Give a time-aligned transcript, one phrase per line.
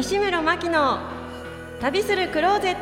[0.00, 0.98] 西村真希の
[1.78, 2.80] 旅するクローゼット。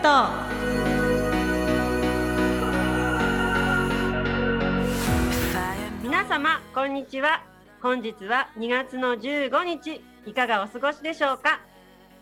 [6.00, 7.43] 皆様こんにちは。
[7.82, 11.59] 本日は2月の15日いかがお過ごしでしょうか？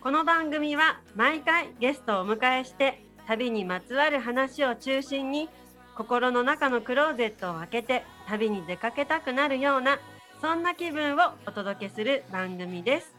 [0.00, 5.50] この番組は毎回ゲストをお迎えして旅にまつわる話を中心に
[5.94, 9.98] 心の中のクローゼットを開けて旅に出かけたくなるような
[10.40, 13.14] そんな気分をお届けする番組です。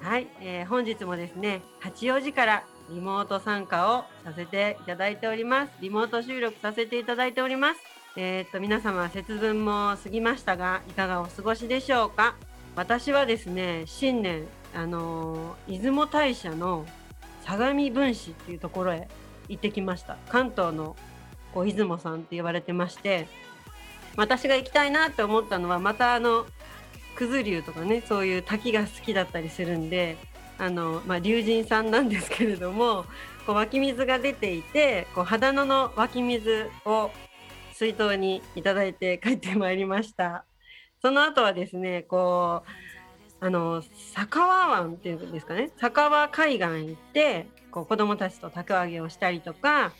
[0.00, 5.72] はい、えー、本日もですね八王子からリモート参加をさせていただいております。
[5.80, 7.80] リモート収録させていただいております。
[8.16, 12.36] えー、っと皆様節分も過ぎましたがいかがお過ごしでしょうか？
[12.76, 16.86] 私はですね新年あのー、出雲大社の
[17.44, 19.08] 相模分子っていうところへ
[19.48, 20.16] 行ってきました。
[20.28, 20.96] 関東の
[21.52, 23.28] こう出雲さんって言われてまして
[24.16, 26.46] 私が行きたいなって思ったのはまたあの
[27.18, 30.16] 九頭竜とかねそういう滝が好きだったりするんで
[30.56, 33.04] あの、まあ、龍神さんなんですけれども
[33.46, 37.10] こう湧き水が出ていてこう秦野の湧き水を
[37.72, 40.44] 水筒にいただいて帰ってまいりました。
[41.00, 42.62] その後はですねこ
[43.40, 43.82] うあの
[44.14, 49.92] 佐川湾っていうんですかね佐川海岸行ってこう子供たちと凧揚げをしたりとか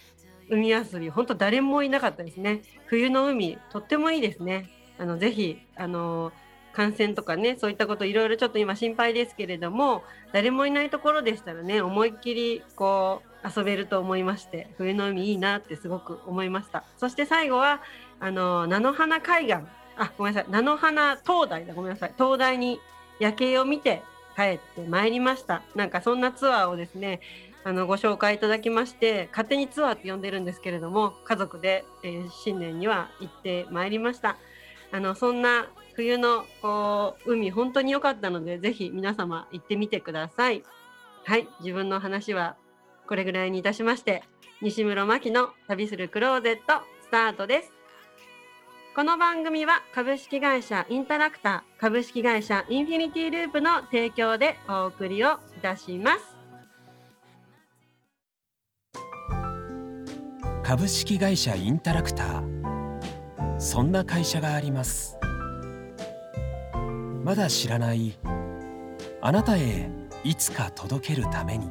[0.51, 2.63] 海遊び本当誰もいなかったですね。
[2.87, 4.71] 冬の海とってもいいですね。
[4.99, 6.33] あのぜひあの
[6.73, 16.85] 感染とかねそういったこといろいろちょっと今心配ですけれども誰もいないところでしたらね思いっきりこう遊べると思いまして冬の海いいなってすごく思いました。
[16.97, 17.81] そして最後は
[18.21, 19.57] あの菜の花海岸。
[20.01, 20.51] あごめんなさい。
[20.51, 21.75] 菜の花灯台だ。
[21.75, 22.15] ごめんなさい。
[22.17, 22.81] 灯台に
[23.19, 24.03] 夜景を見て
[24.37, 25.63] 帰ってまいりました。
[25.75, 27.21] なんかそんなツアーをですね
[27.65, 34.37] あのご紹介いただきまして勝手にツアーって呼んでるんですけれども家族で、えー、新年には行ってまいりました。
[34.91, 35.67] あのそんな
[35.99, 40.62] 冬のこう海本当に良かったのでぜひ皆様行ってみてください。
[41.25, 42.55] はい自分の話は
[43.09, 44.22] これぐらいにいたしまして
[44.62, 47.72] 西室真希の旅するクローゼットスタートです。
[48.95, 56.37] この番組は株式会社インタラクター株式会社インフィニティループの提供でお送りをいたします。
[60.62, 63.59] 株式会社インタラクター。
[63.59, 65.19] そんな会社があります。
[67.28, 68.19] まだ知らない。
[69.21, 69.91] あなたへ
[70.25, 71.69] いつか届けるために。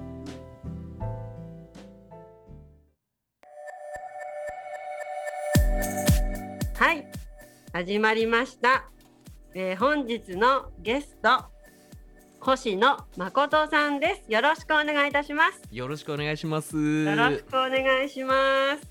[6.75, 7.07] はい。
[7.73, 8.85] 始まりました、
[9.55, 11.45] えー、本日のゲスト
[12.39, 14.31] 星野誠さんです。
[14.31, 15.59] よろしくお願いいたします。
[15.71, 16.77] よろしくお願いします。
[16.77, 18.87] よろしくお願いします。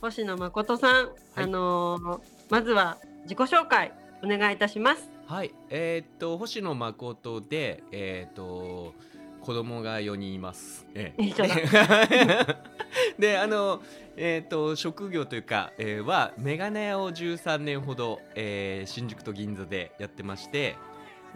[0.00, 3.92] 星野誠さん、はい、あのー、まずは自己紹介
[4.22, 8.94] お願いいたしますはい、えー、っと星野誠で、えー、っと
[9.40, 10.86] 子供が4人います。
[10.94, 11.32] ええ、
[13.18, 13.82] であの、
[14.16, 20.76] えーと、と職業というか、えー、はメガネ屋を13年ほど、えー、新宿と銀座でやってまして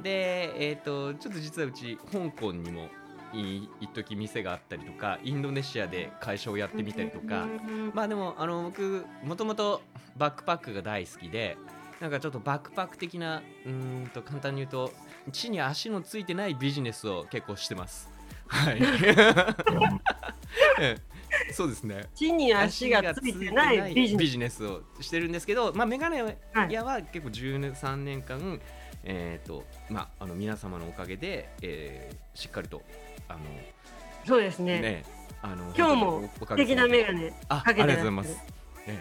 [0.00, 2.90] で、えーと、ちょっと実はうち香港にも
[3.80, 7.48] 一時店があったりとかインドネシアで会社をやってみたりとか。
[7.92, 9.82] まあでもあの僕もともと
[10.16, 11.56] バックパックが大好きで
[12.00, 14.90] なんかちょっとバックパック的なうんと簡単に言うと
[15.30, 18.10] 地に足のついてないビジネスを結構してます。
[18.46, 18.80] はい。
[21.52, 22.06] そうですね。
[22.14, 26.36] 地に足がついてないビジネスをしてるんですけど、まあメガネ
[26.68, 28.60] 屋は結構13年間、
[29.04, 32.82] えっ、ー、とまああの皆様のおかげで、えー、しっかりと
[33.28, 33.40] あの
[34.26, 34.80] そうですね。
[34.80, 35.04] ね
[35.42, 38.36] あの今日も素敵なメガネかけてありがとうございます。
[38.86, 39.00] え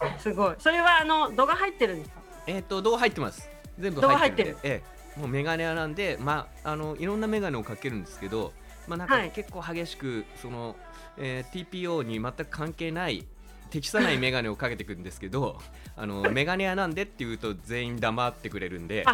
[0.00, 0.54] え、すごい。
[0.58, 2.27] それはあの度が入ってるんですか？
[2.48, 3.48] えっ、ー、と動画入ってます
[3.78, 4.82] 全部入ってるえ
[5.16, 8.52] え、もうメガネ屋なんでまああのいろんなメガネをかけるんですけど
[8.88, 10.74] まあなんか結構激しく、その、
[11.18, 13.26] えー、TPO に全く関係ない
[13.68, 15.60] 適さないメガネをかけてくるんですけど
[15.94, 19.04] あのメガネ屋なんでって言うと全員黙ってくれるんで。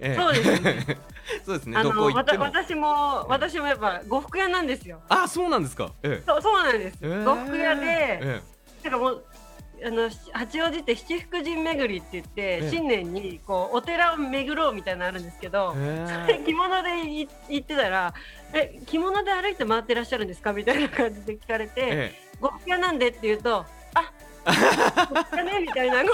[0.00, 0.98] ええ、そうですね。
[1.46, 1.82] そうですね。
[1.82, 5.00] どこ行っても私も私もやっぱ呉服屋なんですよ。
[5.08, 5.92] あ、そうなんですか。
[6.02, 6.98] ええ、そうそうなんです。
[7.00, 8.42] 呉服屋で、え
[8.82, 9.24] え、なんかもう
[9.84, 18.14] あの八王子って七福神巡りって言って、新年にこうお寺を巡ろうみたいなのあるんですけど、それ着物で行ってたら
[18.54, 24.10] 「え着物で歩いて回ってらっしゃるんですか?」みたいな感じで聞かれて「呉服屋なんで?」って言うと「あ
[24.50, 26.06] っねみたいな なん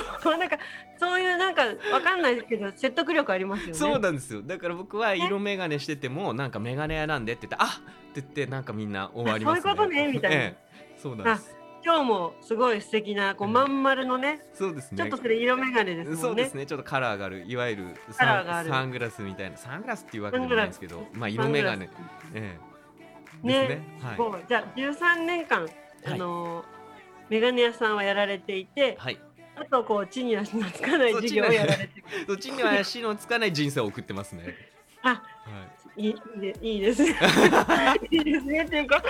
[0.48, 0.58] か
[0.98, 1.62] そういうなんか
[1.92, 3.74] わかんないですけど説得力ありますよね。
[3.74, 4.42] そうなんですよ。
[4.42, 10.36] だから僕は色眼鏡しててもなんか眼鏡屋なんでって言ってあって言ってなんかみんな終わります、ね、そういうことねみたいな。
[10.36, 11.59] ええ、そうなんです。
[11.82, 14.98] 今日もすごい素敵なこうまん丸のね、そうですね。
[14.98, 16.20] ちょっとそれ色眼鏡ですもんね。
[16.20, 16.66] そうですね。
[16.66, 19.56] ちょっとカラーがあるいわゆるサンサングラスみたいな。
[19.56, 21.88] サングラスっていうわけじゃないんですけど、まあ色眼鏡。
[22.34, 22.58] え
[23.42, 23.82] ねね。
[24.02, 24.44] はい。
[24.48, 25.66] じゃあ13年間
[26.06, 26.64] あの
[27.28, 29.18] メガネ屋さんはやられていて、はい。
[29.56, 34.54] あとこう地に足のつかない授業をやられてどっちには足のつかない人生を送ってますね
[35.02, 35.20] あはい
[36.00, 37.14] いいでいいですね。
[38.10, 39.02] いいですねっていうか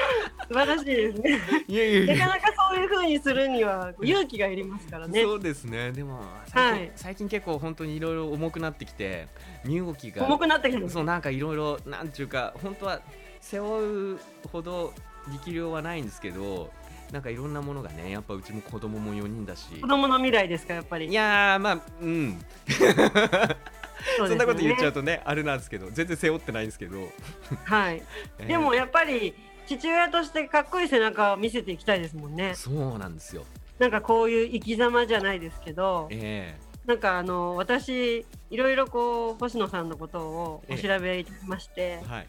[0.48, 1.40] 素晴らしいですね。
[1.68, 5.22] いやいやなかなかそういう風にするには勇気がいりますからね。
[5.22, 5.92] そうですね。
[5.92, 6.92] でも最近,、はい。
[6.96, 9.28] 最近結構本当にいろいろ重くなってきて
[9.64, 13.00] 身動きが重くなってきてそうなんかいろいろなんていうか本当は
[13.40, 14.18] 背負う
[14.50, 14.92] ほど
[15.32, 16.70] 力量はないんですけど
[17.12, 19.80] なんかいろんなものがねやっぱうちも子供も4人だし。
[19.80, 21.06] 子供の未来ですかやっぱり。
[21.06, 22.40] いやーまあうん
[24.16, 27.08] そそんなこと言っちゃうととねあれなんですけど全然背負ってないんですけど、
[27.64, 28.02] はい。
[28.38, 28.46] えー。
[28.46, 29.34] でもやっぱり
[29.66, 32.54] 父親としてかっこいい背中を見せていきたいですもんね。
[32.54, 33.44] そうなんですよ。
[33.78, 36.54] なんかこういう生き様じゃないですけどえ
[36.84, 42.26] なんかあの私いろいろこう星野さんのことをお調べいたしましてえはい。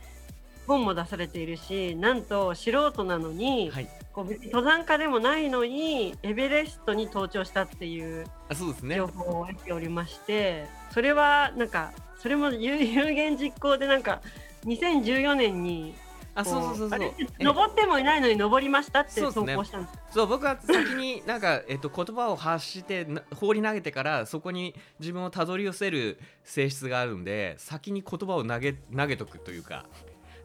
[0.68, 3.90] 本も出されているしなんと素人なのに、はい。
[4.14, 8.96] こう登山家でもないのにエベレストに登頂したっていうあそうですね。
[8.96, 14.22] 情報を得ておりまして、それはなんかそれも 有有言実行でなんか
[14.66, 15.96] 2014年に
[16.34, 17.14] あそうそうそうそう。
[17.40, 19.98] 登ってもいないのに登りましたって投稿したんです。
[20.12, 29.86] そう僕は先に なんか、えっと、言葉を発してな放り投げてからそこに自分をたどり寄せる性質があるんで先に言葉を投げ投げとくというか。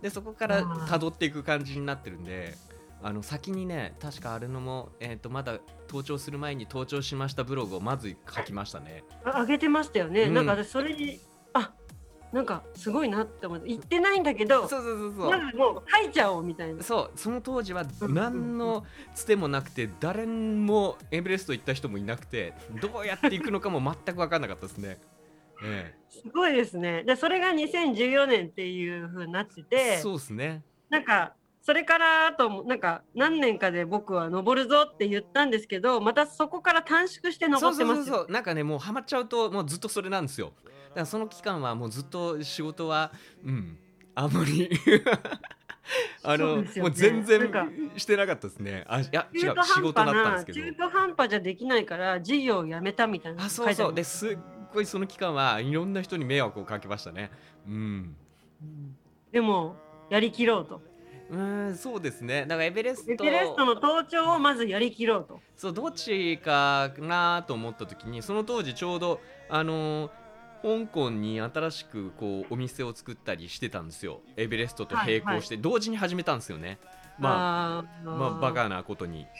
[0.02, 0.88] でそこからあー。
[0.88, 2.54] たどっていく感じになってるんで
[3.06, 9.04] あの先にね確かあれのも、えっとまだ登頂する前に登頂しましたブログをまず書きましたね。
[9.24, 10.34] あ上げてましたよね、うん。
[10.34, 11.20] なんか私それに
[11.52, 11.72] あ
[12.32, 15.30] なんかすごいなって思って言ってないんだけどそうそうそうそう。
[15.30, 16.82] なんかもう書いちゃおうみたいな。
[16.82, 18.14] そうその当時はうん。
[18.14, 24.98] 何のつてもなくて誰もエベレスト行った人もいなくてどうやって行くのかも全く分かんなかったですね。
[25.62, 27.04] えすごいですね。
[27.04, 30.64] でそれが2014年っていう風になってえ、てそうですね。
[30.90, 31.34] なんか
[31.66, 38.02] それからあともなんか何年かで僕は登るぞって言ったんですけどまたそこから短縮して登ってますよ。
[38.02, 38.26] そうそうそう。
[38.26, 40.52] そうなんかねもうハマっちゃうともうずっとそれなんですよ。
[40.62, 43.10] だからその期間はもうずっと仕事は
[43.44, 43.78] うん
[44.14, 44.70] あんまり。
[46.22, 46.80] あの、ね。
[46.80, 47.50] もう全然
[47.96, 48.84] してなかったですね。
[48.86, 50.60] あいや違う仕事だったんですけど。
[50.60, 53.90] 中途半端じゃできないから事業をやめたみたいなあそうそう。
[53.90, 54.38] でですっ
[54.72, 57.32] ごいその期間はいろんな人に迷惑をかけましたね。
[57.66, 58.16] うん。
[59.32, 59.74] でも
[60.10, 60.80] やりきろうと
[61.30, 62.42] うーんそうですね。
[62.42, 65.40] だからエベレストエベレストの登頂をまずやりきろうと。
[65.56, 70.10] そうどっちかなと思った時にその当時ちょうどあのー
[70.62, 74.20] 香港に新しくこうお店を作ったりしてたんですよ。
[74.36, 75.56] エベレストと並行して。
[75.56, 76.78] 同時に始めたんですよね、
[77.18, 79.26] まああまあバカなことに。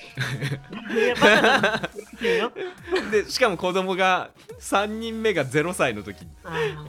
[3.10, 4.30] でしかも子供が
[4.60, 6.26] 3人目が0歳の時。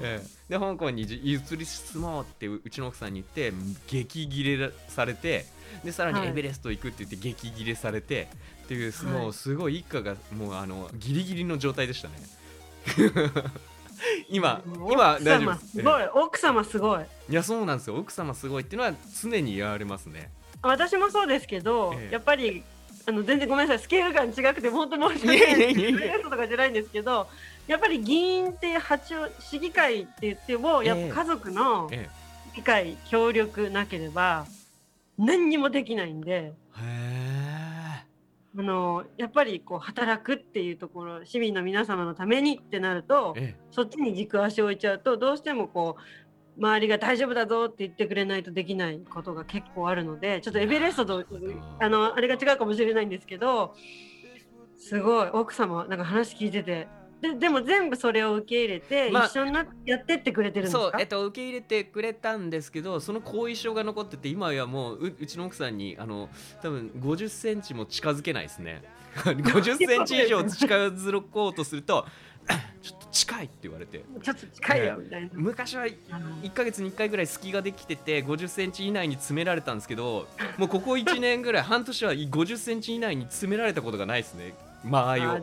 [0.01, 0.25] ええ。
[0.49, 3.53] で香港にじ移り住もうってううちの奥さんに言って
[3.87, 5.45] 激ギレされて
[5.83, 6.29] でさらにはい。
[6.29, 8.29] エベレスト行くって言って激ギレされて
[8.63, 9.05] っていうはい。
[9.11, 12.15] もうすごい一家がもうあのギリギリの状態でしたね。
[14.29, 15.77] 今今奥大丈夫です。
[15.81, 16.07] 様すごい。
[16.13, 17.05] 奥様すごい。
[17.29, 17.97] いやそうなんですよ。
[17.97, 20.31] 奥様すごいっていうのは常に言われますね
[20.61, 22.13] 私もそうですけど、ええ。
[22.13, 22.63] やっぱり
[23.05, 23.83] あの全然ごめんなさい。
[23.83, 25.37] スケール感違くて本当申し訳ない。
[25.37, 25.99] いやいやいやいや。
[25.99, 27.27] エベレストとかじゃないんですけど
[27.67, 32.09] やっぱり議員って八王市議会って言ってもやっええぱ家族のえ
[32.55, 34.45] 議会協力なければ
[35.17, 36.53] 何にもできないんで。
[38.59, 43.61] あのやっぱりこう働くっていうところ市民の皆様のためにってなるとええ。
[43.69, 46.01] そっちに軸足を置いちゃうとどうしてもこう
[46.57, 51.23] 周りが大丈夫だぞって言ってくれないとできないことが結構あるのでちょっとエベレストと
[51.79, 53.75] あのあれが違うかもしれないんですけど
[54.77, 56.87] すごい奥様なんか話聞いてて。
[57.21, 60.81] ででも全部それを受け入れて、まあ一緒になってやってってくれてるんですか？
[60.83, 66.29] そう、えっと、受け入れてくれたんですけどその後遺症が残ってて今はもうううちの奥さんにあの
[66.61, 68.83] 多分50センチも近づけないですね。
[69.17, 72.05] 50センチ以上近づこうとすると
[72.81, 74.03] ちょっと近いって言われて。
[74.21, 75.29] ちょっと近いよみたいな。
[75.33, 80.27] 昔は1ヶ月に1回ぐらい隙ができてて50センチ以内に詰められたんですけど
[80.57, 84.53] もうここ1年ぐらい半年は50センチ以内に詰められたことがないですね。
[84.83, 85.39] 間合いを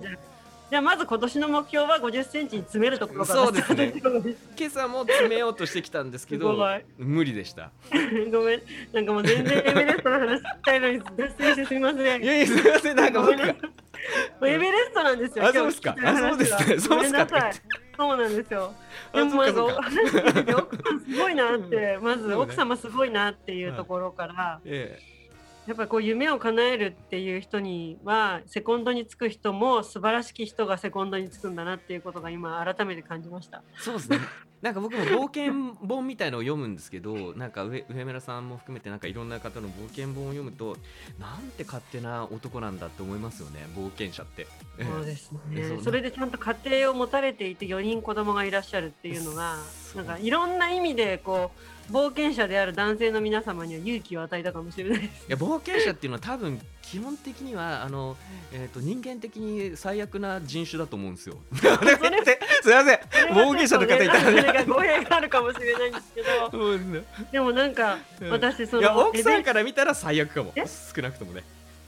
[0.71, 3.92] じゃあまず今年の目標は50センチに詰めるところからそうですね。
[4.59, 6.59] 今朝も詰めようとしてきたんですけど
[6.99, 7.71] 無理でした。
[8.33, 8.62] ごめん。
[8.92, 12.23] なんかもう全然エベレストの話聞きたいのに脱線してすみません。
[12.23, 12.97] いやいやすいません。
[12.97, 13.47] なんか僕が。
[13.47, 15.44] エベレストなんですよ。
[15.44, 15.97] あそうですか。
[16.02, 16.97] あそうですねそうですか。
[16.97, 17.52] ごめんなさい。
[17.97, 18.75] そうなんですよ。
[19.12, 19.59] あでもなん
[20.56, 24.99] 奥さんすごいなって、まず奥様すごいなっていうところから、え
[25.66, 33.62] やっぱりこう夢を叶えるっていう人にはセコンドにつく人も素晴らしき人がセコンドにつくんだなっていうことが今改めて感じました。
[33.78, 34.18] そうですね
[34.61, 40.78] なんか僕も冒険本みたいのを読むんですけどなんか上上村さんも含めてなんかいろんな方の冒険本を読むと
[41.18, 44.47] なんて勝手な男なんだって思いますよね冒険者って。
[44.78, 45.78] ええそうですね。
[45.83, 49.56] それでちゃんと家庭を持たれていて4人子供がいらっしゃるっていうのが
[49.92, 55.26] そうんなかいろんな意味でこう冒険者である男性の皆様には勇気を与えたかもしれないです。
[55.29, 58.17] いや冒険者っていうのは多分基本的にはあの、
[58.53, 61.37] えー、と人間的に最悪な人種だと思うんですよ。
[61.53, 62.99] すいません。
[63.35, 64.53] 冒険者の方いたら。
[64.53, 66.79] が語弊があるかもしれないんですけど。
[67.33, 68.31] でもなんかうん。
[68.31, 70.53] 私その奥さんから見たら最悪かも。
[70.57, 70.64] え？
[70.67, 71.45] 少なくともね。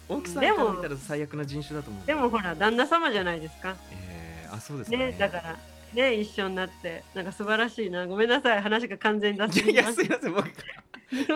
[0.09, 2.07] 奥さんから見たら最悪な人種だと思う。
[2.07, 3.77] でもほら旦那様じゃないですか。
[3.93, 5.07] えー、あそうですかね。
[5.07, 5.57] ねだから
[5.97, 7.03] ね一緒になって。
[7.15, 8.07] なんか素晴らしいな。
[8.07, 8.63] ごめんなさい。
[8.63, 10.47] 話が完全に脱線いやすいません僕。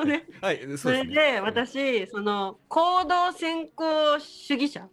[0.07, 0.27] ね。
[0.41, 4.89] はいそれで私その行動先行主義者っ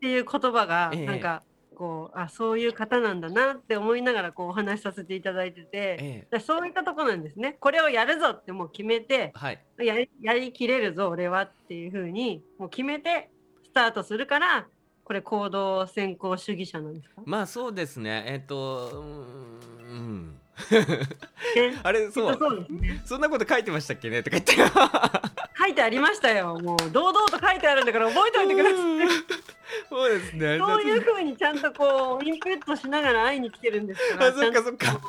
[0.00, 1.06] ていう言葉がええ。
[1.06, 1.42] なんか
[1.74, 7.56] こうあそういう方なんだなって思いながらこうお話しさせていただいててえそういったとこなんですね。
[7.58, 9.64] これをやるぞってもう決めてはい。
[9.78, 13.30] やりやりきれるぞ俺はっていうふうにもう決めて
[13.62, 14.66] スタートするから
[15.10, 18.22] これ行動先行主義者なんですか、まあそうですね。
[18.28, 19.58] えっ、ーん。
[19.90, 20.40] うん。
[20.70, 22.38] ねあれそう。
[22.38, 23.02] そうね。
[23.04, 24.22] そんなこと書いてましたっけね？
[24.22, 24.54] とか言って。
[25.58, 26.56] 書いてありましたよ。
[26.60, 28.78] もう堂々と書いてあるんだから覚えておいてください。
[29.90, 30.58] そうですね。
[30.58, 35.00] そういうふうにちゃんとこうインプットしながら会いに来てるんですからあそっかそっか。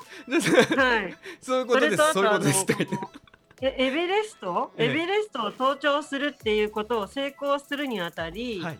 [0.81, 1.15] はい。
[1.39, 1.97] そういうことです。
[2.11, 2.65] そういうことです。
[3.61, 4.89] えエベレスト、ええ。
[4.89, 8.79] エベレストを登頂するっていうことを成功するにあたり、はい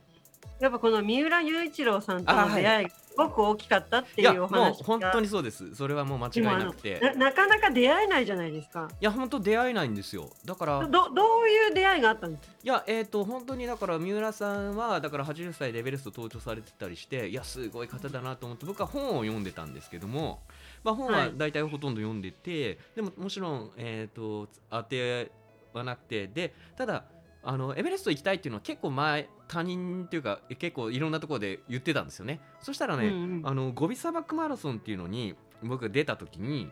[0.62, 4.86] やっぱこの三浦雄一郎さんとの出会いがすごく大きかったっていうお話が。
[4.86, 5.74] 本当にそうです。
[5.74, 7.00] それはもう間違いなくて。
[7.02, 8.88] ななかなか出会えないじゃないですか。
[9.02, 10.30] いや本当出会えないんですよ。
[10.46, 12.56] だからどどういう出会いがあったんですか？
[12.64, 20.40] いやえっ、と本当にだから三浦さんはだから80歳でエベレスト登頂されてたりしていやすごい方だなと思って僕は本を読んでたんですけども、
[20.84, 21.34] まあ、本ははい。
[21.36, 25.32] 大体ほとんど読んでて、でももちろん、えー、と当て
[25.74, 27.04] はなくてでただ
[27.44, 32.40] あのエベレスト行きたいっていうのは結構前他人っていうか結構いろんなところで言ってたんですよね。
[32.62, 33.42] そしたらね、うんうん。
[33.44, 36.70] あのゴビ砂漠マラソンっていうのに僕が出た時に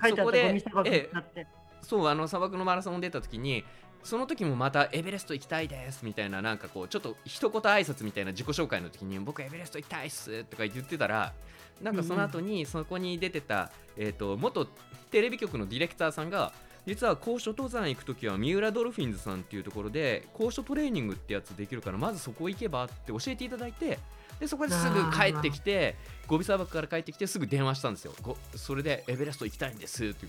[0.00, 1.46] そこでたゴミ砂漠になって、
[1.82, 3.64] そうあの砂漠のマラソン出た時に
[4.02, 11.32] その時もまたエベレスト行きたいですみたいななんかこうちょっと一言挨拶みたいな自己紹介の時に僕エベレスト行きたいっすとか言ってたら
[11.80, 14.66] なんかその後にそこに出てた、えー、と元
[15.10, 16.52] テレビ局のディレクターさんが
[16.86, 23.98] 実は高所登山行く時は三浦ドルフィンズさんっていうところで高所トレーニングってやつできるからまずそこ行けばって教えていただいて
[24.40, 25.94] でそこですぐ帰ってきて
[26.26, 30.26] ゴビ砂漠から帰ってきてすぐ電話したんですよごそれでエベレスト行きたいんですって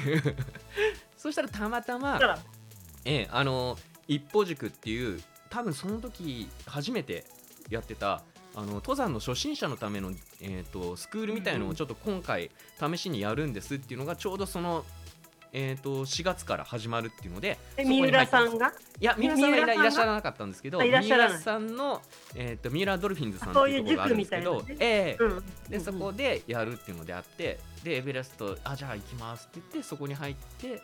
[0.00, 0.34] 言って
[1.16, 1.48] そしたら？
[1.48, 2.20] たまたま
[3.04, 5.20] ええ、あの一歩塾っていう
[5.50, 7.24] 多分その時初めて
[7.70, 8.22] やってた
[8.54, 14.84] あの登山の初心者のための、えー、とスクールみたいのをちょっと今回試しにやるんですっていうのがちょうどその、
[15.52, 18.72] えー、と4月から始まるっていうので三浦さんが？
[19.00, 22.02] いや三浦さんがいらっしゃらなかったんですけど三浦さんの、
[22.34, 25.16] えー、と三浦ドルフィンズさんっていうところがあるんですけど塾みたいなね。
[25.16, 25.24] ええ。
[25.24, 25.44] うん。
[25.68, 30.82] でそこでやるっていうのであってでエベレストあじゃあ行きますって言ってそこに入って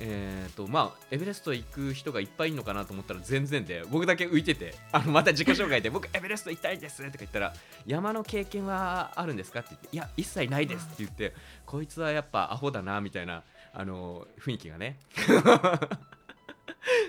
[0.00, 7.54] えーとまあ、エベレスト行く人がいっぱいいるのかなと思ったら全然で僕だけ浮いててあのまた自己紹介で 僕エベレスト行きたいですとか言ったら
[7.86, 11.32] 山の経験はあるんですかって言っていや一切ないですって言って
[11.64, 14.98] こいつはやっぱアホだなみたいなあの雰囲気がね。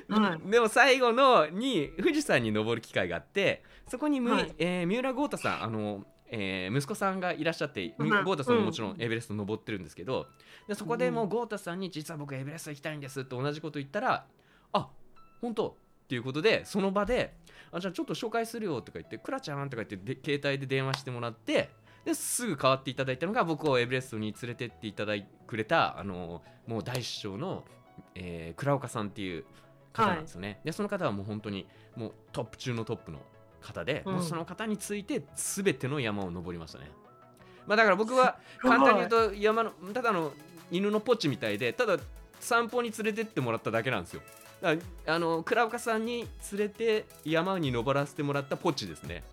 [0.10, 0.52] はい。
[0.52, 4.54] でも最後のに富士山に登る機会があってそこにむ、はい。
[4.58, 8.24] えー三浦豪太さんあの、えー息子さんがいらっしゃってうん。
[8.24, 10.28] 豪太さんももちろんエベレスト登ってるんですけど、
[10.68, 14.26] でそこでもううん豪太さんに実は僕エベレスト行きたいんですって同じこと言ったら
[14.74, 14.90] あ
[15.42, 17.34] 本当っていうことでその場で
[17.72, 21.70] あじゃあちょっと紹介するよとか言ってクラちゃんとか言ってで携帯で電話してもらって
[22.06, 27.64] ですぐ変わっていただいたのが僕をエベレストに連れてっていただいくれたあのもう大師匠の、
[28.14, 29.44] えー倉岡さんっていう
[29.92, 33.20] 方なんですよね、でその方はもう本当にもうトップ中のトップの
[33.62, 34.14] 方で、うん。
[34.16, 36.92] もうその方について全ての山を登りましたね、
[37.66, 40.34] まあ、だから僕は簡単に言うと山のただの
[40.70, 41.98] 犬のポチみたいでただ
[42.40, 44.22] 散歩に連れてってもらっただけなんですよ。
[44.62, 49.24] だからあの倉岡さんに連れて山に登らせてもらったポチですね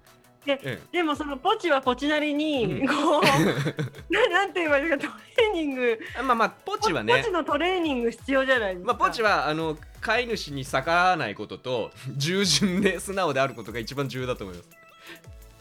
[0.44, 2.88] でえでもそのポチはポチなりに、うん。
[2.88, 3.22] こう
[4.12, 6.00] な なんて言えばいいかトレーニング。
[6.24, 7.16] まあまあポチはね。
[7.16, 14.68] ポチのトレーニング必要じゃないですか、まあ、ポチはあの飼い主に逆らわないことと 従順で素直であることが一番重要だと思います。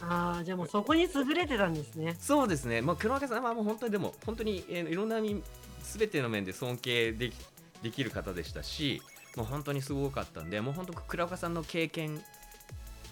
[0.04, 2.18] ああじゃあもうそこに優れてたんですね。
[2.20, 5.44] そうですね、まあ、黒若さんはもう本当にでも本当に、えーいろんな意味
[5.84, 7.36] 全ての面で尊敬でき
[7.84, 9.02] できる方でしたし
[9.36, 12.22] もう本当にすごかったんでもう本当倉岡さんの経験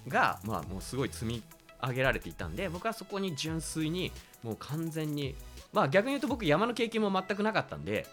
[0.07, 1.43] が、まあ、もうすごい積み
[1.81, 4.11] 上げられていたんで僕はそこに純粋に
[4.43, 5.35] もう完全に
[5.73, 8.05] まあ逆に言うと僕山の経験も全くなかったんで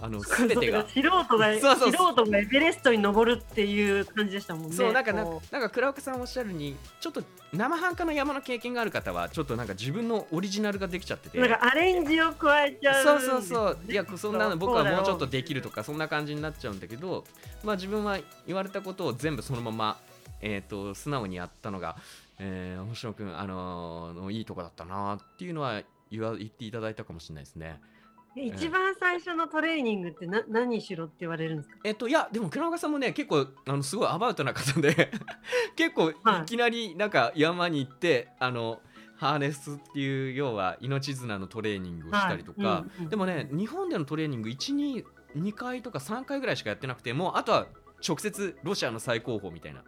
[0.00, 1.26] あの全てが素人が
[1.58, 4.76] そうそう素人がエベレストに登るっていう感じでしたもんね。
[4.76, 7.22] そうなんかなんか倉岡さんおっしゃるにちょっと
[7.52, 13.46] 生半可な山の経験がある方はちょっとなんか自分のオリジナルができちゃっててうなんかアレンジを加えちゃそううんですよね。
[13.46, 15.78] そうそういやそんなの僕はもうちょっとできるとか。
[15.78, 17.24] かそんな感じになっちゃうんだけど
[17.62, 19.98] まあ自分は言われたことを全部そのまま
[20.40, 21.96] えー、と素直にやったのが、
[22.38, 27.80] えー、星野君、あのーいいとこだったなっていうのは言わ言っていただいたかもしれないですね。
[28.34, 31.76] で一番最初のトレーニングってな何しろって言われるんですか？
[31.84, 35.10] えっといやでも倉岡さんもね結構あのすごいアバウトな方で
[35.74, 38.80] 結構いはいきなりなんか山に行って、あの
[39.16, 45.04] ハーネスっていう要は命綱のトレーニングをしたりとか、はいうんうんでもね日本でのトレーニング12
[45.36, 47.66] 2回とか3回ぐらいしかやってなくてもうあとは
[48.06, 49.82] 直接ロシアの最高峰みたいな。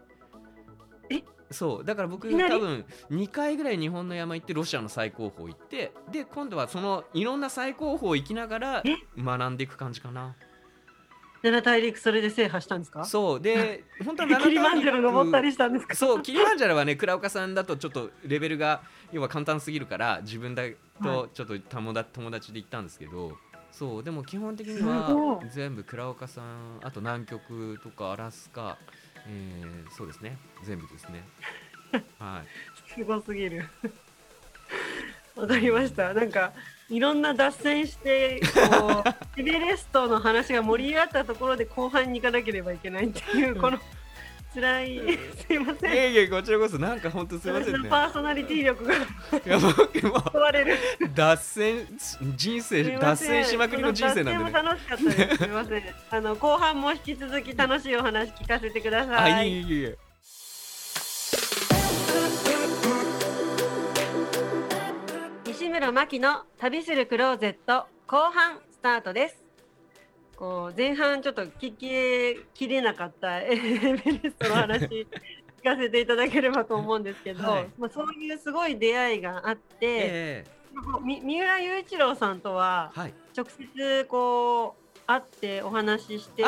[1.50, 8.94] えそうだから僕多分2回ぐらい日本の山行ってロシアの最高峰行ってで今度はそのいろんな最高峰行きながらえ？
[9.22, 10.34] 学んでいく感じかな。
[11.42, 13.04] 七大陸それで制覇したんですか？
[13.04, 15.94] そうで 本当はキリマンジャロ登ったりしたんですか？
[15.94, 20.68] そうキリマンジャロはね倉岡さんだとちょっとレベルが要は簡単すぎるから自分だは
[21.02, 23.32] とちょっと友達友達で行ったんですけど
[23.72, 28.76] そうでも基本的にはい全部倉岡さんあと南極とかアラスカ、
[29.30, 30.36] えーそうですね。
[30.64, 31.24] 全部ですね。
[32.18, 32.92] はい。
[32.94, 33.68] すごすぎる。
[35.36, 36.12] わかりました。
[36.14, 36.52] なんか
[36.88, 43.78] いろんな脱線してこう エベレストの話が盛り上がったところで後半に行かなければいけないっていうこの
[44.52, 45.00] 辛い
[45.46, 45.92] すいません。
[45.92, 48.98] いやいやこちらこそなんか本当すいませんねパーソナリティ力がい
[49.44, 50.76] や僕も問われる。
[51.14, 51.86] 脱線
[52.36, 55.36] 人生脱線しまくりの人生なんでねこの脱線も楽しかったです。
[55.36, 55.82] すみません。
[56.10, 59.32] あの後半も引き続き楽しいお話聞かせてください。
[59.32, 59.98] あいえいえいえ
[65.46, 69.49] 西村真希の旅するクローゼット後半スタートです。
[70.40, 75.06] こう前半ちょっと聞ききれなかった エベレストの話 聞
[75.62, 77.68] かせていただければと思うんですけど、はい。
[77.78, 80.44] まあそういうすごい出会いがあって、え
[81.04, 82.90] み三浦雄一郎さんとは
[83.36, 83.44] 直
[83.76, 86.42] 接こう会ってお話しして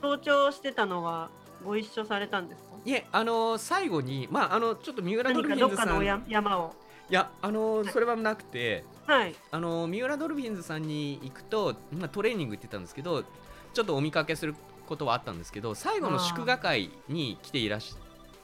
[0.00, 1.30] 登頂してたのは
[1.64, 2.68] ご一緒されたんですか？
[2.84, 5.86] いえあのー最後にまああのちょっと三浦ドルフィンズさん。
[5.86, 6.72] いどっかのや山を。
[7.10, 9.34] やあのーそれはなくてはい。
[9.50, 13.24] あのー三浦ドルフィンズさんに行くと、まあ、トレーニングってたんですけど
[13.72, 14.54] ちょっとお見かけする
[14.86, 17.96] ことはあったんですけど最後の祝賀会に来ていらし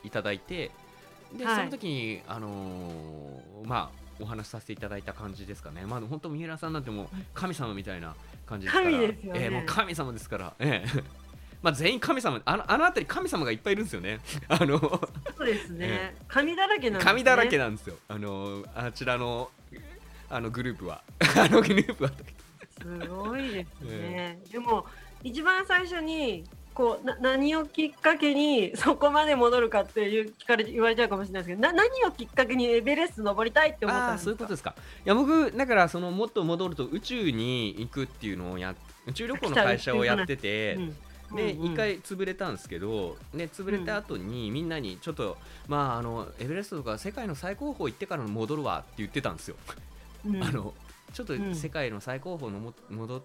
[0.05, 0.70] いただいて
[1.37, 5.85] で、はいその時にあのーまあお話しさせていただいた感じですかね。
[5.87, 8.14] まあ本当三浦さんなんてもう神様みたいな
[8.46, 8.90] 感じですから。
[8.90, 10.55] 神ですよねええもう神様ですから。
[10.61, 11.03] ええ
[11.62, 14.20] まあ全員神様あのあの辺り神様がいっぱいいるんですよね。
[14.48, 16.16] あのそうですねえ。
[16.29, 17.11] 神だらけなんですね。
[17.11, 17.96] 神だらけなんですよ。
[18.07, 19.50] あのあちらの
[20.31, 21.03] あのグループは
[21.37, 22.11] あのグループは。
[22.81, 24.39] すごいですね。
[24.51, 24.85] でも
[25.23, 34.25] 一番最初にこうな何をきっかけにそこまで戻るかっていう聞かれ言われちゃうかもしれないですけど、な何をきっかけにエベレスト登りたいって思ったんああですか？
[34.25, 34.75] そういうことですか。
[35.07, 38.75] いや僕だからそのもっと戻ると宇宙に行くっていうのをや
[39.07, 40.75] 宇宙旅行の会社をやってて。
[40.75, 40.97] うん
[41.35, 49.57] でうんうん一回潰れたんですけど、ね、潰れた後にみんなにちょっと、まあ、あのエベレストとか世界の最高峰行ってから戻るわって言ってたんですよ。
[50.27, 50.43] うん。
[50.43, 50.75] あの
[51.13, 51.55] ちょっとうん。
[51.55, 53.23] 世界の最高峰のも戻っ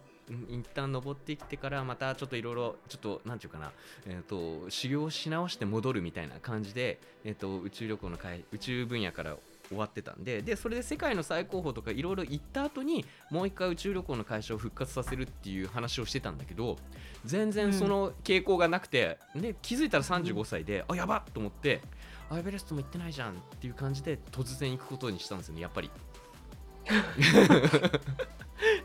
[0.48, 3.72] 一旦登ってきてからまたちょっといろいろちょっとなんていうかな、
[4.06, 9.38] えー、と修行し直して戻るみたいな感じで、えー、と宇宙旅行の会宇宙分野から
[9.70, 16.78] 終わってたんででそれで世界の最高峰とかいろいろ行った後にもう一回宇宙旅行の会社を復活させるっていう話をしてたんだけど
[17.26, 21.82] 全然その傾向がなくて、で気づいたら35歳で、あやばっと思って
[22.30, 25.92] あエベレストも行ってないじゃんっていう感じで突然行くことにしたんですよねやっぱり。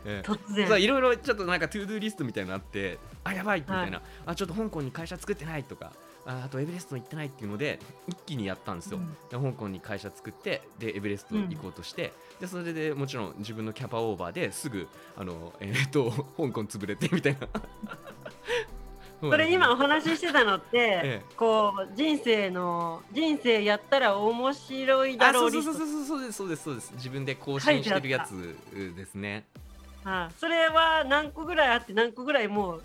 [0.05, 0.67] ええ突然。
[0.67, 5.91] そういろいろちょっとなんか ToDoリストみたいなのあってあやばいみたいな、あちょっと香港に会社作ってないとか
[6.25, 9.13] ああとエベレスト行ってないっていうので一気にやったんですよ、うん。
[9.29, 17.47] で香港に会社作ってでエベレスト行こうとして、でそれでもちろん自分のキャパオーバーですぐあのえーっと香港潰れてみたいな
[19.21, 21.21] それ今お話ししてたのって、ええ。
[21.37, 26.91] こう人生の人生やったら面白いだあろそううそうそうそうそうですそうですそうです。
[26.95, 28.55] 自分で更新してるやつ
[28.95, 29.45] ですね。
[30.03, 32.83] あそれは何個ぐらいあって何個ぐらいもう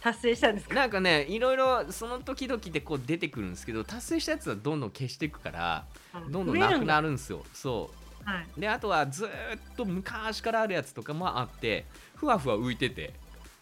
[0.00, 0.74] 達成したんですか？
[0.74, 5.84] なんかねいろいろその時々でこう出てくるんですけど達成したやつはどんどん消していくから
[6.30, 7.08] どんどんなくなる。
[7.08, 7.42] るんですよ。
[7.52, 7.90] そ
[8.24, 8.28] う。
[8.28, 8.46] はい。
[8.60, 9.30] であとはずーっ
[9.76, 13.12] と昔からあるやつとかもあってふわふわ浮いてて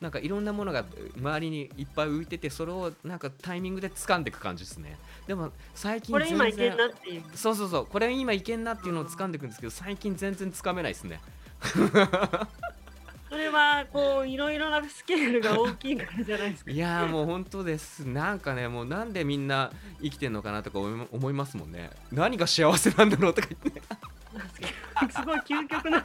[0.00, 0.84] なんかいろんなものが
[1.16, 4.96] 周りにいっぱい浮いててそれをなんかタイミングで掴んでいく感じですね。
[5.26, 7.86] でも最近これ今いけんなっていうそうそうそう。
[7.86, 11.20] これ今いけんなっていうのを掴んでいくんですけど最近全然掴めないですね。
[13.28, 16.70] それはこういろいろなスケールが大きいからじゃないですか。
[16.70, 18.08] いやーもう本当です。
[18.08, 19.70] なんかねもうなんでみんな
[20.02, 21.90] 生きてんのかなとか思いますもんね。
[22.10, 23.82] 何が幸せなんだろうとか言って。
[25.12, 26.04] すごい究極なうん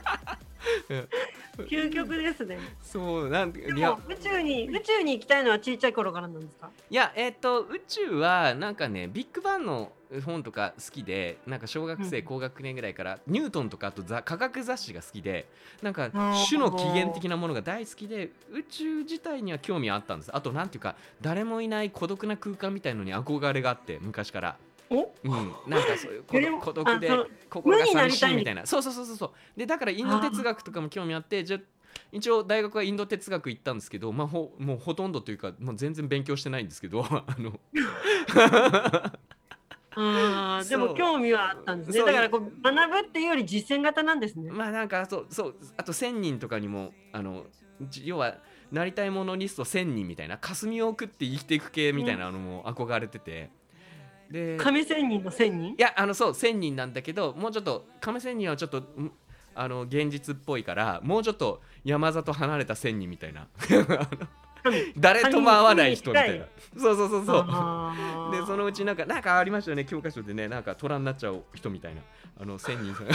[1.58, 2.58] 究極ですね。
[2.82, 3.92] そうなんでいや。
[3.92, 6.70] も宇宙に宇宙に行きたいのは小さい頃からなんですか？
[6.90, 9.92] いやえっ、と宇宙はなんかねビッグバンの
[10.26, 12.26] 本とか好きでなんか小学生うん。
[12.26, 15.48] 高学年ぐらいからニュートンとかあとザ科学雑誌が好きで
[15.82, 20.32] なんかー種の起源的なものが大好きで宇宙自体には興味あったんです。
[20.36, 24.58] あとなんていうか誰もいない孤独な空間みたいのに憧れがあって昔から。
[24.60, 24.73] お
[25.24, 25.54] うん。
[25.68, 27.10] なんかそういう孤独で
[27.50, 28.66] 心が寂し無になりたいいみたいな。
[28.66, 29.60] そうそうそうそうそう。
[29.60, 31.60] でだからインド哲学とかも興味あってじゃ
[32.12, 37.60] 一応大学はインド哲学行ったんですけど、まあ、ほもうほとんどというか、まあ、全然勉強してないんですけど あの。
[39.96, 42.04] あーでも興味はあったんですね。
[42.04, 44.50] だからこう学ぶっていうより実践型なんですね。
[44.50, 45.56] まあなんかそうそう。
[45.78, 47.46] あと1,000人とかにもあの
[47.82, 48.38] じ要は
[48.72, 53.52] なりたいものリスト1,000人みたいな霞を送って生きていく系みたいなのも憧れてて、
[54.34, 55.74] で亀仙人の仙人？
[55.74, 59.12] いやあのそう1,000人なんだけどもうちょっと亀仙人はちょっとん
[59.56, 63.48] あの現実っぽいからもうちょっと山里離れた1,000人みたいな。
[64.64, 66.46] 神 誰とも会わない人みたいな。
[66.76, 68.32] そうそうそうそう。
[68.32, 72.02] でそのうちなんかなんかありましたよね教科書でねなんか虎になっちゃう人みたいな。
[72.42, 73.08] あの千人さん。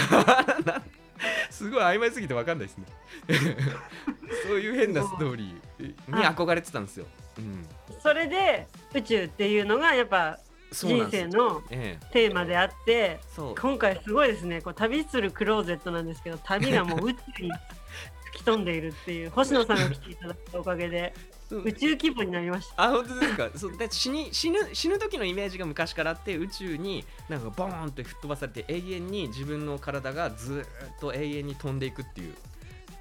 [0.65, 0.83] な
[1.51, 2.87] すごい曖昧すぎてわかんないですね。
[4.47, 7.07] そういう変なストーリーに憧れてたんですよ、
[7.39, 7.67] うん、
[8.03, 10.39] それで宇宙っていうのがやっぱ
[10.73, 12.07] 人生のええ。
[12.13, 13.21] テーマであって
[13.61, 14.61] 今回すごいですね。
[14.63, 17.51] こう旅するクローゼットなんですけど旅がもう宇宙に
[18.33, 21.15] 吹き飛んでいるっていう星野さんが来ていただいたおかげで
[21.51, 21.61] う。
[21.61, 22.83] ん宇宙規模になりました。
[22.85, 23.51] あ本当ですか？
[23.57, 30.67] そうで死に死ぬ死ぬ時のイメージが昔からあって宇宙になんかボーンって吹っ飛ばされて永遠に自分の体がずーっ
[31.01, 32.35] と永遠に飛んでいくっていう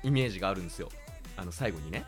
[0.04, 0.90] イメージがあるんですよ
[1.38, 2.06] あの最後にね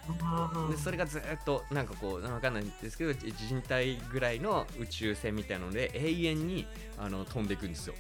[0.72, 7.94] でそれがずーっとなんかこうわかんないんですけど人体ぐらいの宇宙船みたいなので永遠にあの飛んでいくんですよ。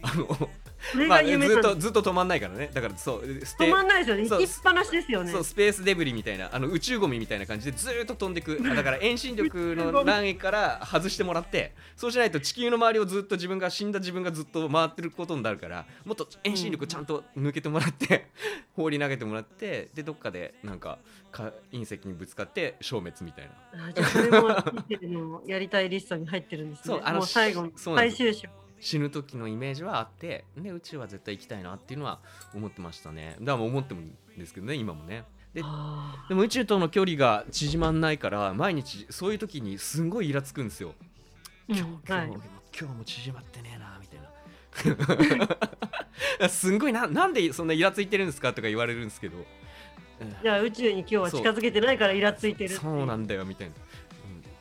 [0.00, 0.48] あの
[0.94, 2.70] ずっとずっと止まんないからね。
[2.72, 4.28] だからそう止まんないですよね。
[4.28, 5.32] 行きっぱなしですよね。
[5.32, 8.60] そうスペースデブリみたいなあの宇宙ゴミみたいな感じでずーっと飛んでいく。
[8.70, 18.28] あだから遠心力の欄から外してもらってそうしないと地球の周りをずっと自分が死んだ自分がずっと回ってることになるからもっと遠心力ちゃんと抜けてもらって
[18.74, 20.98] 放り投げてもらってでどっかでなんか
[21.30, 23.86] か隕石にぶつかって消滅みたいな。
[23.88, 26.94] あじゃあそれも やりたいリストに入ってるんですね。
[26.94, 28.48] そうあのもう最後の最終章
[28.80, 32.20] 死ぬ時のイメージはあってで宇宙は絶対行きたいなっていうのは
[32.54, 33.36] 思ってましたね。
[33.40, 35.24] だから思ってもいいんですけどね今もね。
[35.54, 40.94] であでも宇宙との距離が縮まんないから毎日そういう時にすんごいイラつくんですよ。
[41.68, 42.26] ー今日,、うんはい。
[42.28, 42.42] 今日も
[42.80, 44.28] 今日も縮まってねえなみたいな。
[46.48, 48.52] すんごいななんでそんなイラついてるんですか？
[48.52, 49.44] とか言われるんですけど、うん。
[50.42, 53.74] じゃあ宇宙に今日は近づけてないからイラついてるそうなんだよみたいな、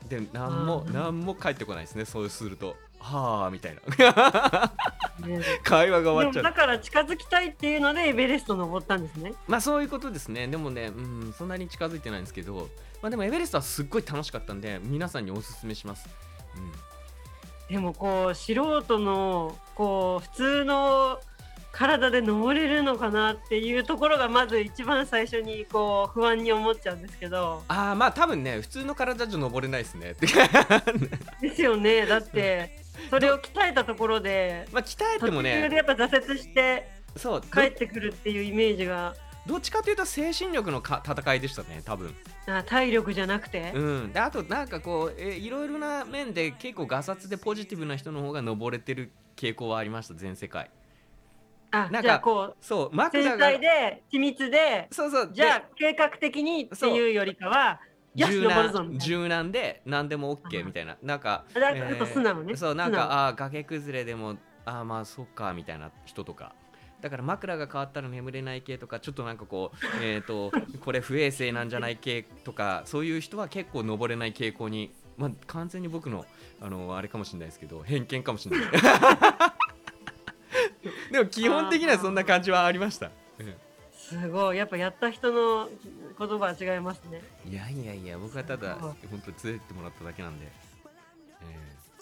[0.03, 2.75] うん、で何も何も返ってこないですねそうすると
[3.07, 4.71] はあみたいな。
[5.25, 5.41] ね。
[5.63, 6.43] 会話が終わっちゃう。
[6.43, 9.33] だから近づきたいっていうのでエベレスト登ったんですね。
[9.47, 10.47] まあそういうことですね。
[10.47, 12.69] でもね、うん、そんなに近づいてないんですけど、
[13.01, 16.09] まあ、でもエベレストはすっごい楽しかったんで皆さんにおすすめします、
[17.69, 17.73] うん。
[17.75, 21.19] でもこう素人のこう普通の
[21.77, 27.61] 体で登れるのかなっていうところがまず一番最初にこう不安に思っちゃうんですけど。
[27.67, 30.15] ああまあ多分ね普通の体じゃ登れないですね。
[31.39, 32.07] ですよね。
[32.07, 32.79] だって
[33.09, 39.15] それを鍛えたところでまあ鍛えても途中でねやっぱ挫折してそうど帰ってくるっていうイメージが。
[39.47, 42.13] どっちかというと精神力のか戦いでしたね多分。
[42.47, 44.11] あ体力じゃなくて、うん。
[44.11, 50.69] であとなんかこうえいろいろな面で結構ガサツでポジティブな人の方が登れてる傾向はありました全世界。
[51.71, 57.79] あなんかじゃあこうそう枕繊が細で緻密でそうそうじゃあ計画的にっていうよりかは
[58.17, 60.97] 柔軟柔軟で何でも OK みたいな。
[61.03, 62.55] なんか、あだからあと素直ね。
[62.55, 66.55] そうなんかあー崖崩れでもあーまあそっかみたいな人とか。
[66.99, 70.51] だから枕が変わったら眠れない系とかちょっとなんかこう えっ、と
[70.81, 76.25] これ不衛生なんじゃない系とかそういう人は結構登れない傾向にまあ完全に僕の
[76.59, 78.71] あのあれかもしれないですけど偏見かもしれない。
[81.11, 83.26] でも基本的にはそんな感じはありました、うん
[84.09, 84.57] すごい。
[84.57, 85.69] やっぱやった人の
[86.17, 87.21] 言葉は違いますね。
[87.45, 90.47] いやいやいや僕はただ本当連れてってもらっただけなんで、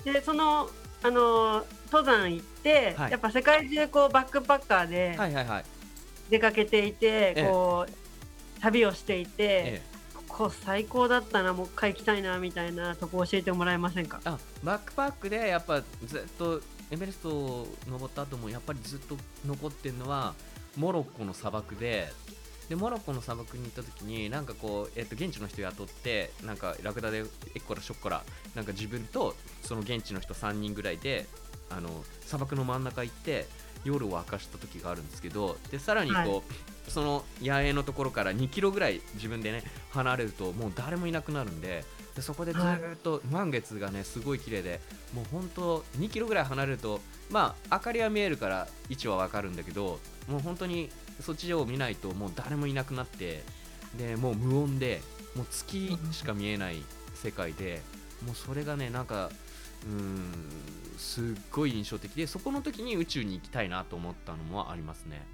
[0.06, 0.70] えでその
[1.04, 3.12] あの登山行って、はい。
[3.12, 5.65] やっぱ世界中こうバックパッカーーではいはいはい。
[6.30, 7.44] 出かけていて、ええ。
[7.44, 9.82] こう旅をしていて、え
[10.28, 14.20] こ最高だったなもう一回行きたいなみたいなとこ教えてもらえませんか？
[14.26, 20.34] あバックパックでやっぱずっとエベレストを登った後もやっぱりずっと残ってるのは
[20.78, 22.12] モロッコの砂漠で
[22.70, 28.24] でモロッコの砂漠に行った時になんかこう、えっと現地の人雇ってなんかラクダでえっこらしょっこら
[28.56, 31.28] なんか自分とその現地の人3人ぐらいで
[31.70, 31.90] あの
[32.22, 33.46] 砂漠の真ん中行って
[33.84, 36.42] 夜を明かした時があるんですけどでさらにこう、はい。
[36.88, 41.84] その野営のところから2キロぐらい自分でね離れるともう誰もいなくなるんで
[42.15, 44.80] でそこでずーっと満月がねすごい綺麗で
[45.13, 53.43] もう本当2キロぐらい離れるとまあ明かりは見えるから位置はわかるんだけどもう本当にそっちを見ないともう誰もいなくなって
[53.97, 55.01] でもう無音で
[55.36, 57.82] もう月しか見えない世界で
[58.25, 59.30] もうそれがねなんか
[59.86, 60.32] うーん
[60.97, 65.25] すっごい印象的でそこの時に宇宙に行きたいなと思ったのもありますね。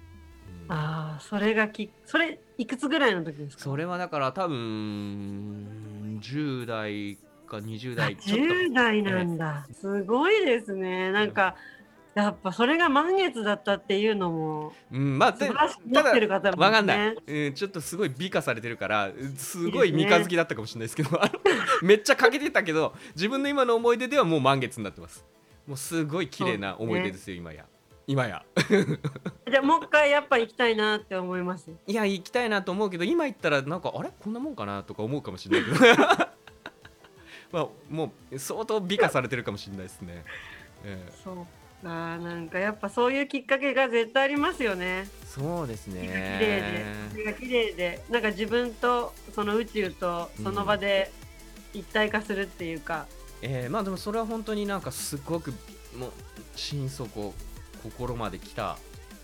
[0.66, 0.72] うん。
[0.72, 3.64] ああそれがきそれいくつぐらいの時ですか？
[3.64, 11.12] それはだから多分10代か20代ちょっ10代なんだ、すごいですね。
[11.12, 11.56] なんか
[12.14, 21.10] やっぱそれが満月だったっていうのもと、うん、まあで素晴らしく持ただってる方も、ね、わかんない、うん、ちょっとすごい美化されてるからうんすごい三日月だったかもしれないですけど
[21.82, 25.26] めっちゃ欠けてたけど自分の今の思い出ではもう満月になってます。
[25.68, 27.66] もうすごい綺麗な思い出ですよ、今や
[28.12, 28.44] 今や。
[29.50, 31.72] じゃあもう一回やっぱ行きたいなって思います。
[31.88, 34.12] いや行きたいなと思うけど今行ったらなんかあれ？
[34.20, 35.96] こんなもんかなとか思うかもしれないけど。
[37.54, 40.26] まあもう相当美化されてるかもしれないですね、
[40.84, 41.14] ええ。
[41.24, 41.52] そうか
[41.84, 45.08] なんかやっぱそういうきっかけが絶対ありますよね。
[45.26, 48.04] そうです目が綺麗ねで綺麗で。
[48.10, 51.12] なんか自分とその宇宙とその場で
[51.74, 53.06] 一体化するっていうか、
[53.42, 55.54] えーまあでもそれは本当になんかすごく
[55.98, 56.12] もう
[56.56, 57.34] 心底
[57.84, 58.78] 心まで来た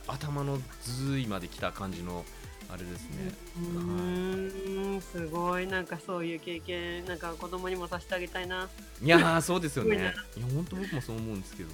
[0.08, 2.26] 頭の髄まで来た感じの
[2.70, 5.68] あれですね、うーんすごい。
[5.68, 8.68] なんかそういう経験なんか子供にもさせてあげたいな。
[9.02, 9.96] いやーそうですよね。
[9.96, 10.14] いや
[10.54, 11.70] 本当僕もそう思うんですけど。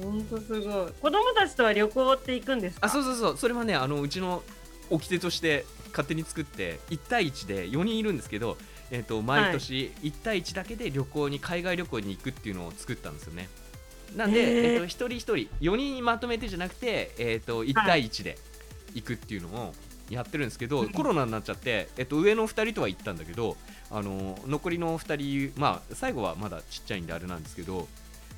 [0.00, 0.92] ほんとすごい。
[1.00, 2.86] 子供たちとは旅行って行くんですか？
[2.86, 3.36] あそうそうそう。
[3.36, 4.44] それはねあのうちの
[4.88, 8.56] 掟として勝手に作って1対1で4人いるんですけど、
[8.92, 13.48] えー、と毎年1対1だけで旅行に海外旅行に行くっていうのを作ったんですよね
[14.16, 18.38] なんで、えー、と一人一人4人まとめてじゃなくて、えー、と1対1で
[18.94, 19.74] 行くっていうのを
[20.10, 23.56] やってるんですけど、うんコロナになっちゃって、えー、と上の2人とは行ったんだけど
[23.90, 27.88] あの残りの2人まあ最後はまだちっちゃいんであれなんですけど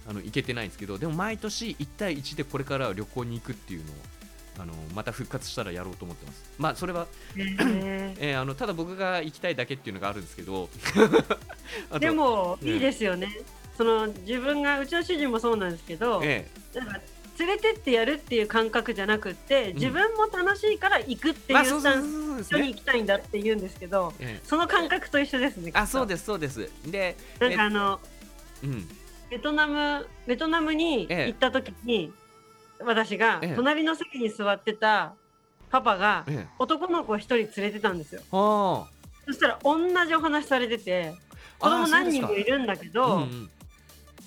[0.09, 3.95] あの行けてないんですけどでも毎年1対1でこれからは旅行に行くっていうのを
[4.59, 6.51] あのまた復活したらやろうと思ってます。
[6.59, 8.17] まあそれは、へー。
[8.19, 10.71] えーあのただ僕が行きたいだけっていうのがあるんですけど。
[12.01, 13.29] でもねいいですよね
[13.77, 17.01] その自分がうちの主人もそうなんですけど、えなんか
[17.39, 24.47] 連れてってやるっていう感覚じゃなくって自分も楽しいから行くってえいうスタンス、一緒に行きたいんだって言うんですけどええ。
[24.47, 26.71] その感覚と一緒ですねあそうでですそうです。
[26.87, 28.01] でなんかあの
[28.63, 28.89] うん。
[29.29, 32.13] ベトナムベトナムにええ行った時に、
[32.81, 33.55] 私がええ。
[33.55, 35.13] 隣の席に座ってた
[35.69, 36.49] パパがええ。
[36.59, 38.23] 男の子を一人連れてたんですよ。
[38.33, 38.87] あ。
[39.27, 41.13] そしたら同じお話されてて
[41.59, 43.27] 子供何人もいるんだけあど、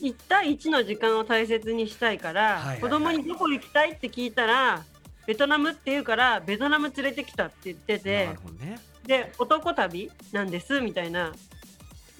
[0.02, 4.84] 1対1の時間を大切にしたいから、はい子供にどこ行きたいって聞いたら
[5.26, 11.34] ベトナムって言うからベトナム連れてきたって言っててなるほどねで男旅なんですみたいな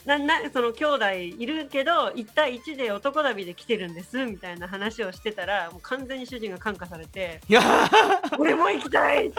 [0.06, 7.62] ななその兄弟いるけど1対1で男旅で来てるんですみたいな話をしてたらもう完全に主人が感化されていや
[8.40, 9.36] 「俺も行きたい!」って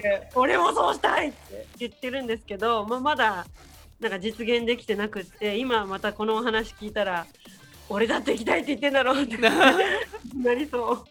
[0.00, 3.46] 言ってて「俺もそうしたい!」って言ってるんですけど、まあ、まだ
[4.00, 7.26] なんか実現できてなくって今またこのお話聞いたら
[7.92, 9.36] 俺だって行きたいって言ってんだろうって。
[9.38, 11.04] なりそう。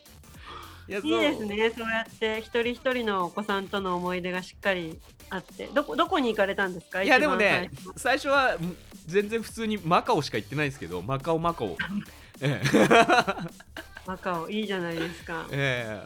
[0.91, 7.03] いやいいですね、そうやって一人一人のお子さんとの思い出がしっかりあって、どこどこに行かれたんですか？
[7.03, 8.27] いやでもね最初。
[8.29, 8.75] はん
[9.07, 11.77] 全然普通にマカオしか行ってないですけどマカオマカオ。
[14.05, 15.47] マカオいいじゃないですか。
[15.51, 16.03] え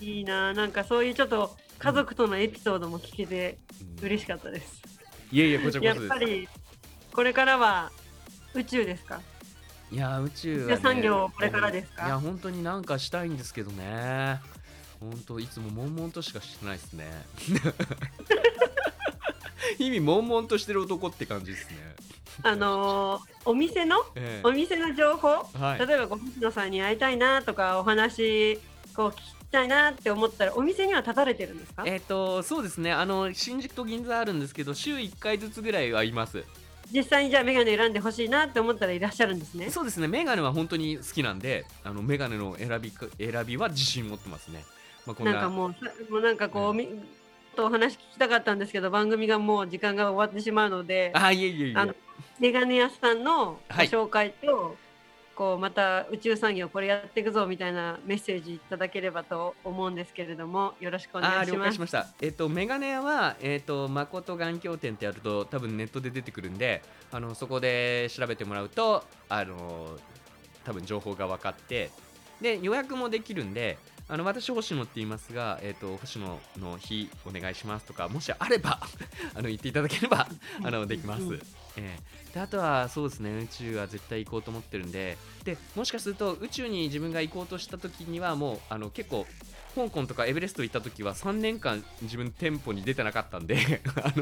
[0.00, 3.58] いいな、なんかそういうちょっと家族とのエピソードも聞けて
[4.02, 4.82] 嬉しかったです。
[5.32, 6.14] いえいえこちらやこそです。
[6.14, 6.48] っぱり
[7.12, 7.90] これからは
[8.54, 9.20] 宇宙ですか？
[9.92, 12.06] いや宇宙は、ね、産業これからですか？
[12.06, 14.40] いや本当になんかしたいんですけどね。
[15.00, 17.06] 本当いつも悶々としかしてないですね。
[19.78, 21.76] 意味悶々としてる男って感じですね。
[22.42, 25.86] あのーお店のえお店の情報、えはい。
[25.86, 28.58] 例えばご星野さんに会いたいなとかお話
[28.94, 29.20] こう聞き
[29.52, 31.84] たいなって思ったらお店には立たれてるんですか？
[31.86, 32.92] えっ、とそうですね。
[32.92, 36.42] あの新宿と銀座あるんですけど週1回ずつぐらいはいます
[36.92, 39.70] 実際にじゃあメガネ選んでほしいなって思ったらいらっしゃるんですね。
[39.70, 40.08] そうですね。
[40.08, 44.64] メガネは本当に好きなんであのメガネの選びか選びは自信持ってますね、
[45.06, 45.32] まあ、こんな。
[45.32, 45.78] なんかもうさ
[46.10, 46.76] もうなんかこう、うん。
[46.76, 46.88] み
[47.56, 51.96] とお話聞きたかったんですけど番組がもう時間が終わってしまうのであいえいえいあのえ
[52.38, 53.88] メガネ屋さんのごはい。
[53.88, 54.76] 紹介と、
[55.36, 62.06] こうまた宇宙産業これやっていくぞみたいなメッセージいただければと思うんですけれどもよろしくお願いします解しました。
[62.22, 69.98] えっ、とメガネ屋はえっ、と誠眼鏡店ってやると多分ネットで出てくるんで、あのそこで調べてもらうとあの
[70.64, 71.90] 多分情報が分かって、
[72.40, 73.78] で予約もできるんで。
[74.08, 78.78] あの私星野って言いますが、えっと星野の日お願いしますとかもしあれば
[79.34, 80.28] あの言っていただければ
[80.62, 81.65] あのできます。
[81.76, 82.34] うんええ。
[82.34, 85.16] であとはそうですね宇宙は絶対行こうと思ってるんで。
[85.44, 89.26] でもしかすると宇宙に自分が行こうとした時にはもうあの結構
[89.76, 94.12] 香港とかエベレスト行った時は3年間自分店舗に出てなかったんで あ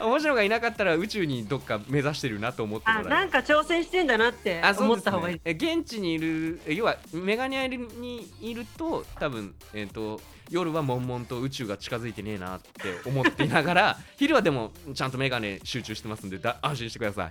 [0.00, 5.34] の面白がいなかったら宇宙にどっか目指してるなと思ってもなんか挑戦してんだなって思った方がいい。
[5.36, 17.28] ね、え現地にいるえ要はメガネ屋にいると多分、えー、と夜は悶々と宇宙が近づいてねえなって思っていながら昼はでもちゃんとメガネ集中してますんでだ安心してくださ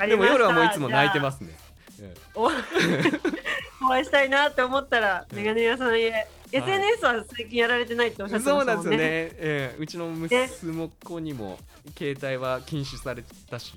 [0.00, 0.08] い。
[0.08, 1.56] でも夜はもういつも泣いてますすね。
[2.00, 2.50] ええお
[3.86, 5.38] お会いしたいなって思ったらうん。
[5.38, 6.26] メガネ屋さんへ。
[6.50, 11.58] SNS は最近やられてないっておっしゃってそうましたもんなんですよね、ねええうちの息子にも
[11.98, 13.74] 携帯は禁止されたし、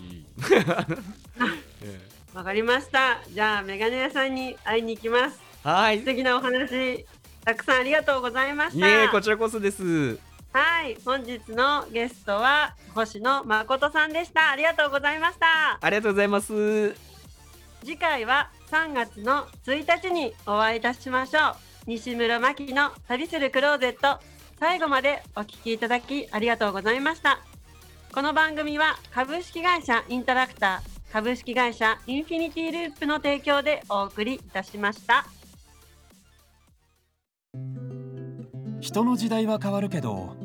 [1.82, 2.00] え
[2.38, 3.20] わかりました。
[3.28, 5.40] じゃあメガネ屋さんに会いに行きます。
[5.66, 6.00] えはい。
[6.00, 7.06] 素敵なお話
[7.44, 10.20] たくさんありがとうございましいたえこちらこそです
[10.52, 14.52] はい本日のゲストは星野誠さんでした。
[14.52, 15.78] ありがとうございました。
[15.80, 16.96] ありがとうございます。
[17.82, 21.56] 次回は3月の1日にお会いいたしましょう。
[21.86, 24.22] 西村真希の旅するクローゼット。
[24.60, 27.40] 最後までお聞きいただきありがとうございました。
[28.12, 35.26] この番組は株式会社インタラクター株式会社インフィニティループの提供でお送りいたしました
[38.80, 40.36] 人の時代は変わるけど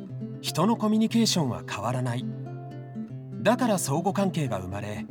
[0.41, 2.25] 人のコミュニケーションは変わらない。
[3.43, 5.05] だから相互関係が生まれ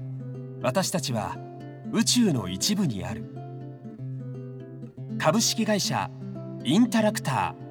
[0.62, 1.38] 私たちは
[1.92, 3.26] 宇宙の一部にある。
[5.20, 6.10] 株式会社
[6.64, 7.71] インタラクター。